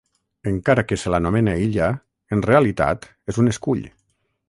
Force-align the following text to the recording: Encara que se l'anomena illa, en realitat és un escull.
Encara 0.51 0.83
que 0.91 0.97
se 1.01 1.11
l'anomena 1.15 1.55
illa, 1.65 1.91
en 2.37 2.41
realitat 2.49 3.09
és 3.35 3.43
un 3.45 3.57
escull. 3.57 3.89